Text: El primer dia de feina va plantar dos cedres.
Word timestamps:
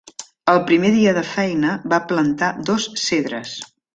El 0.53 0.61
primer 0.69 0.89
dia 0.95 1.11
de 1.17 1.23
feina 1.33 1.75
va 1.93 2.01
plantar 2.13 2.51
dos 2.73 2.91
cedres. 3.05 3.55